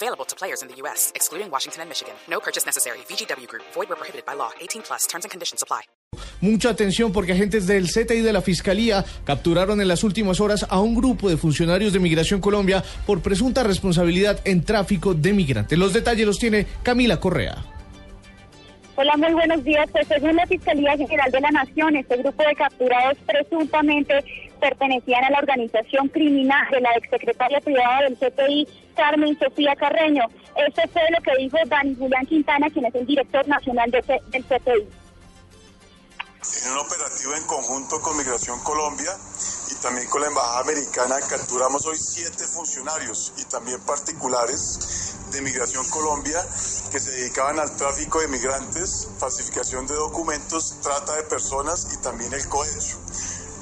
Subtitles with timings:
[0.00, 2.14] Available to players in the U.S., excluding Washington and Michigan.
[2.30, 2.98] No purchase necessary.
[3.08, 3.64] VGW Group.
[3.74, 4.50] Void where prohibited by law.
[4.60, 5.08] 18 plus.
[5.08, 5.82] Terms and conditions apply.
[6.40, 10.80] Mucha atención porque agentes del y de la Fiscalía capturaron en las últimas horas a
[10.80, 15.76] un grupo de funcionarios de Migración Colombia por presunta responsabilidad en tráfico de migrantes.
[15.76, 17.56] Los detalles los tiene Camila Correa.
[18.94, 19.88] Hola, muy buenos días.
[19.92, 24.24] Pues según la Fiscalía General de la Nación, este grupo de capturados presuntamente
[24.60, 30.24] pertenecían a la organización criminal de la exsecretaria privada del CPI, Carmen Sofía Carreño.
[30.56, 34.44] Eso fue lo que dijo Dani Julián Quintana, quien es el director nacional de, del
[34.44, 34.88] CPI.
[36.64, 39.12] En un operativo en conjunto con Migración Colombia
[39.70, 45.88] y también con la Embajada Americana capturamos hoy siete funcionarios y también particulares de Migración
[45.90, 46.40] Colombia
[46.90, 52.32] que se dedicaban al tráfico de migrantes, falsificación de documentos, trata de personas y también
[52.32, 52.98] el cohecho.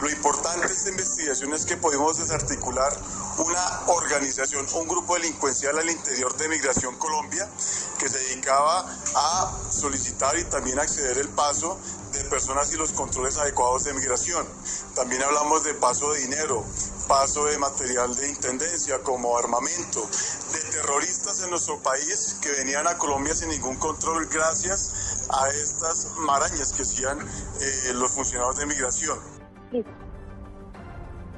[0.01, 2.93] Lo importante de esta investigación es que pudimos desarticular
[3.39, 7.49] una organización, un grupo delincuencial al interior de Migración Colombia
[7.99, 11.79] que se dedicaba a solicitar y también acceder el paso
[12.13, 14.47] de personas y los controles adecuados de migración.
[14.95, 16.65] También hablamos de paso de dinero,
[17.09, 20.09] paso de material de intendencia como armamento,
[20.53, 26.13] de terroristas en nuestro país que venían a Colombia sin ningún control gracias a estas
[26.19, 29.19] marañas que hacían eh, los funcionarios de migración.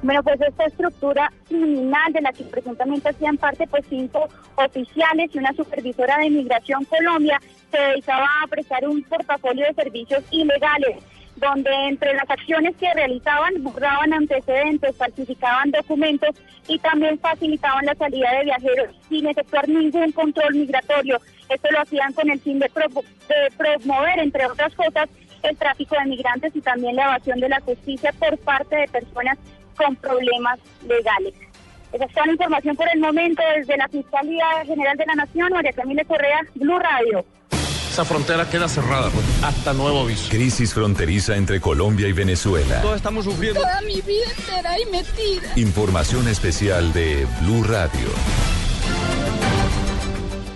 [0.01, 5.39] Bueno, pues esta estructura criminal de la que presuntamente hacían parte pues cinco oficiales y
[5.39, 11.03] una supervisora de Migración Colombia se dedicaba a prestar un portafolio de servicios ilegales
[11.35, 16.29] donde entre las acciones que realizaban borraban antecedentes, falsificaban documentos
[16.67, 21.19] y también facilitaban la salida de viajeros sin efectuar ningún control migratorio.
[21.49, 25.09] Esto lo hacían con el fin de promover, entre otras cosas,
[25.43, 29.37] el tráfico de migrantes y también la evasión de la justicia por parte de personas
[29.79, 31.33] con problemas legales.
[31.91, 35.51] Esa es toda la información por el momento desde la Fiscalía General de la Nación,
[35.51, 37.25] María Camila Correa, Blue Radio.
[37.51, 40.29] Esa frontera queda cerrada pues, hasta nuevo aviso.
[40.29, 42.81] Crisis fronteriza entre Colombia y Venezuela.
[42.81, 43.59] Todos estamos sufriendo.
[43.59, 45.51] Toda mi vida entera y metida.
[45.55, 48.58] Información especial de Blue Radio.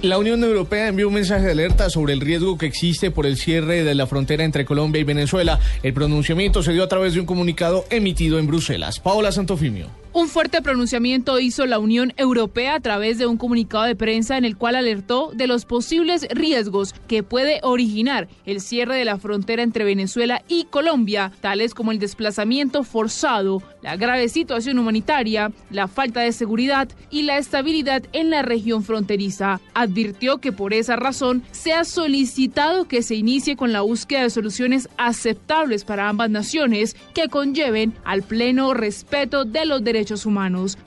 [0.03, 3.38] La Unión Europea envió un mensaje de alerta sobre el riesgo que existe por el
[3.38, 5.62] cierre de la frontera entre Colombia y Venezuela.
[5.81, 9.00] El pronunciamiento se dio a través de un comunicado emitido en Bruselas.
[9.00, 10.03] Paola Santofimio.
[10.16, 14.46] Un fuerte pronunciamiento hizo la Unión Europea a través de un comunicado de prensa en
[14.46, 19.63] el cual alertó de los posibles riesgos que puede originar el cierre de la frontera
[19.63, 26.19] entre Venezuela y Colombia, tales como el desplazamiento forzado, la grave situación humanitaria, la falta
[26.19, 29.62] de seguridad y la estabilidad en la región fronteriza.
[29.74, 34.30] Advirtió que por esa razón se ha solicitado que se inicie con la búsqueda de
[34.30, 40.03] soluciones aceptables para ambas naciones que conlleven al pleno respeto de los derechos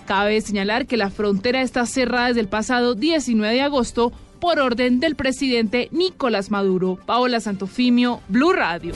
[0.07, 5.01] Cabe señalar que la frontera está cerrada desde el pasado 19 de agosto por orden
[5.01, 6.99] del presidente Nicolás Maduro.
[7.07, 8.93] Paola Santofimio, Blue Radio.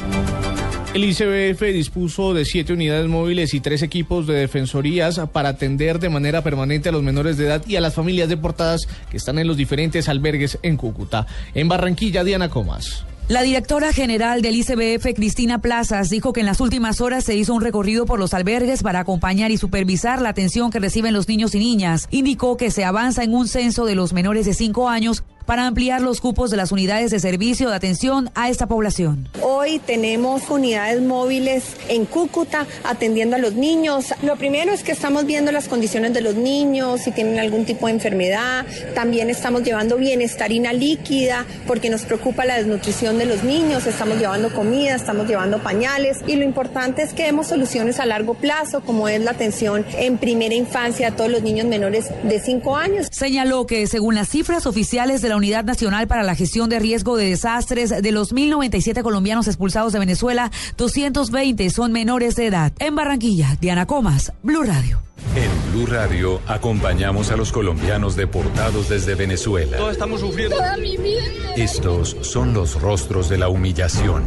[0.92, 6.08] El ICBF dispuso de siete unidades móviles y tres equipos de defensorías para atender de
[6.08, 9.46] manera permanente a los menores de edad y a las familias deportadas que están en
[9.46, 11.28] los diferentes albergues en Cúcuta.
[11.54, 13.04] En Barranquilla, Diana Comas.
[13.30, 17.54] La directora general del ICBF, Cristina Plazas, dijo que en las últimas horas se hizo
[17.54, 21.54] un recorrido por los albergues para acompañar y supervisar la atención que reciben los niños
[21.54, 22.08] y niñas.
[22.10, 26.00] Indicó que se avanza en un censo de los menores de cinco años para ampliar
[26.00, 29.28] los cupos de las unidades de servicio de atención a esta población.
[29.42, 34.14] Hoy tenemos unidades móviles en Cúcuta atendiendo a los niños.
[34.22, 37.88] Lo primero es que estamos viendo las condiciones de los niños, si tienen algún tipo
[37.88, 38.64] de enfermedad.
[38.94, 43.88] También estamos llevando bienestarina líquida porque nos preocupa la desnutrición de los niños.
[43.88, 48.34] Estamos llevando comida, estamos llevando pañales y lo importante es que demos soluciones a largo
[48.34, 52.76] plazo como es la atención en primera infancia a todos los niños menores de 5
[52.76, 53.08] años.
[53.10, 57.16] Señaló que según las cifras oficiales de la Unidad Nacional para la Gestión de Riesgo
[57.16, 62.74] de Desastres, de los 1.097 colombianos expulsados de Venezuela, 220 son menores de edad.
[62.78, 65.00] En Barranquilla, Diana Comas, Blue Radio.
[65.34, 69.78] En Blue Radio acompañamos a los colombianos deportados desde Venezuela.
[69.78, 70.56] Todos estamos sufriendo.
[70.56, 71.22] Toda mi vida.
[71.56, 74.24] Estos son los rostros de la humillación.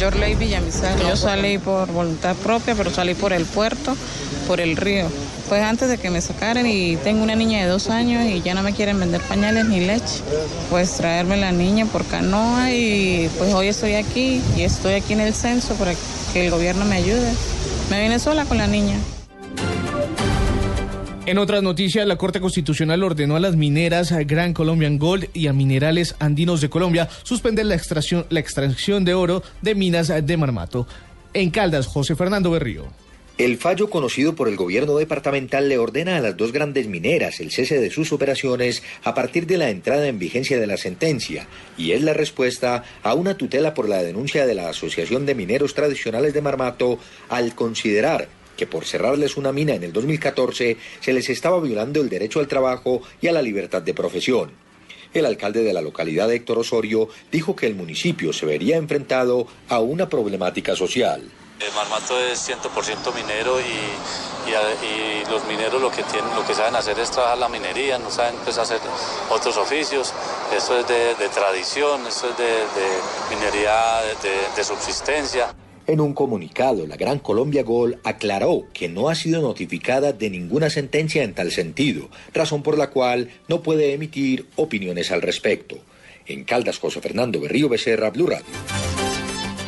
[0.00, 0.98] Jorley Villamizar.
[0.98, 3.94] Yo salí por voluntad propia, pero salí por el puerto,
[4.48, 5.08] por el río.
[5.50, 8.54] Pues antes de que me sacaran y tengo una niña de dos años y ya
[8.54, 10.22] no me quieren vender pañales ni leche,
[10.70, 15.18] pues traerme la niña por canoa y pues hoy estoy aquí y estoy aquí en
[15.18, 15.94] el censo para
[16.32, 17.32] que el gobierno me ayude.
[17.90, 18.94] Me vine sola con la niña.
[21.26, 25.52] En otras noticias, la Corte Constitucional ordenó a las mineras Gran Colombian Gold y a
[25.52, 30.86] Minerales Andinos de Colombia suspender la extracción, la extracción de oro de minas de Marmato.
[31.34, 33.09] En Caldas, José Fernando Berrío.
[33.40, 37.50] El fallo conocido por el gobierno departamental le ordena a las dos grandes mineras el
[37.50, 41.48] cese de sus operaciones a partir de la entrada en vigencia de la sentencia
[41.78, 45.72] y es la respuesta a una tutela por la denuncia de la Asociación de Mineros
[45.72, 46.98] Tradicionales de Marmato
[47.30, 48.28] al considerar
[48.58, 52.46] que por cerrarles una mina en el 2014 se les estaba violando el derecho al
[52.46, 54.50] trabajo y a la libertad de profesión.
[55.14, 59.80] El alcalde de la localidad, Héctor Osorio, dijo que el municipio se vería enfrentado a
[59.80, 61.22] una problemática social.
[61.74, 63.64] Marmato es 100% minero y,
[65.30, 68.34] los mineros lo que, tienen, lo que saben hacer es trabajar la minería, no saben
[68.42, 68.80] pues, hacer
[69.30, 70.12] otros oficios.
[70.56, 74.00] Eso es de, tradición, eso es de, minería
[74.56, 75.54] de subsistencia.
[75.86, 80.70] En un comunicado, la Gran Colombia Gol aclaró que no ha sido notificada de ninguna
[80.70, 85.78] sentencia en tal sentido, razón por la cual no puede emitir opiniones al respecto.
[86.26, 88.69] En Caldas, José Fernando Berrío Becerra, Blue Radio.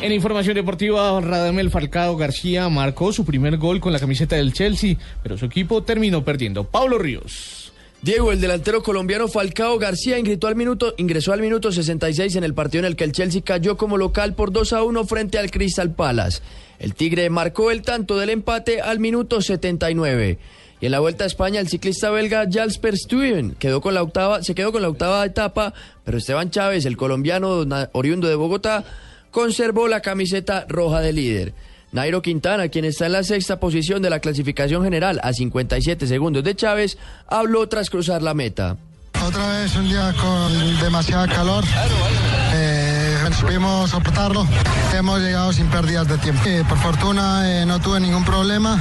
[0.03, 4.97] En información deportiva, Radamel Falcao García marcó su primer gol con la camiseta del Chelsea,
[5.23, 6.65] pero su equipo terminó perdiendo.
[6.65, 7.71] Pablo Ríos.
[8.01, 12.53] Diego, el delantero colombiano Falcao García ingresó al, minuto, ingresó al minuto 66 en el
[12.53, 15.49] partido en el que el Chelsea cayó como local por 2 a 1 frente al
[15.51, 16.41] Crystal Palace.
[16.79, 20.37] El Tigre marcó el tanto del empate al minuto 79.
[20.81, 24.43] Y en la Vuelta a España, el ciclista belga Jasper Stuyven quedó con la octava,
[24.43, 25.73] se quedó con la octava etapa,
[26.03, 28.83] pero Esteban Chávez, el colombiano oriundo de Bogotá,
[29.33, 31.53] conservó la camiseta roja de líder.
[31.91, 36.43] Nairo Quintana, quien está en la sexta posición de la clasificación general a 57 segundos
[36.43, 36.97] de Chávez,
[37.27, 38.77] habló tras cruzar la meta.
[39.25, 41.63] Otra vez un día con demasiada calor.
[42.53, 44.47] Eh, supimos soportarlo.
[44.93, 46.41] Hemos llegado sin pérdidas de tiempo.
[46.45, 48.79] Eh, por fortuna eh, no tuve ningún problema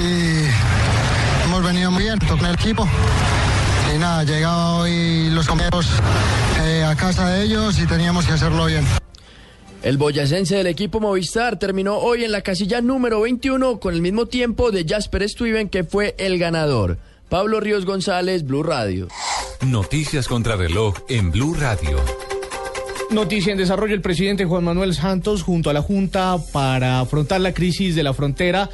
[0.00, 2.88] y hemos venido muy bien con el equipo.
[3.94, 5.88] Y nada, llegado hoy los compañeros
[6.86, 8.86] a casa de ellos y teníamos que hacerlo bien.
[9.82, 14.26] El boyacense del equipo Movistar terminó hoy en la casilla número 21 con el mismo
[14.26, 16.98] tiempo de Jasper Stuyven que fue el ganador.
[17.28, 19.08] Pablo Ríos González, Blue Radio.
[19.66, 21.98] Noticias contra reloj en Blue Radio.
[23.10, 27.52] Noticia en desarrollo, el presidente Juan Manuel Santos junto a la Junta para afrontar la
[27.52, 28.70] crisis de la frontera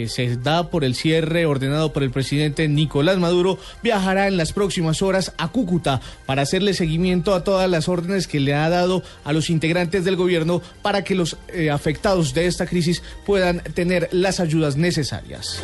[0.00, 4.54] que se da por el cierre ordenado por el presidente Nicolás Maduro, viajará en las
[4.54, 9.02] próximas horas a Cúcuta para hacerle seguimiento a todas las órdenes que le ha dado
[9.24, 14.08] a los integrantes del gobierno para que los eh, afectados de esta crisis puedan tener
[14.10, 15.62] las ayudas necesarias.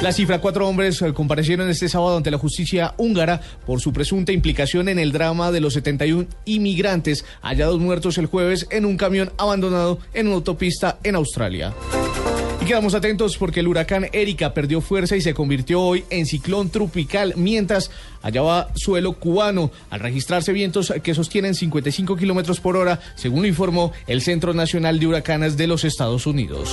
[0.00, 4.32] La cifra, cuatro hombres eh, comparecieron este sábado ante la justicia húngara por su presunta
[4.32, 9.30] implicación en el drama de los 71 inmigrantes hallados muertos el jueves en un camión
[9.36, 11.74] abandonado en una autopista en Australia.
[12.62, 16.70] Y quedamos atentos porque el huracán Erika perdió fuerza y se convirtió hoy en ciclón
[16.70, 17.90] tropical mientras
[18.22, 23.90] hallaba suelo cubano al registrarse vientos que sostienen 55 kilómetros por hora, según lo informó
[24.06, 26.72] el Centro Nacional de Huracanes de los Estados Unidos.